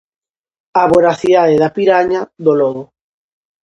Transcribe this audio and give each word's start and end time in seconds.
A 0.81 0.83
voracidade 0.93 1.55
da 1.61 1.73
piraña, 1.77 2.21
do 2.45 2.53
lobo. 2.59 2.83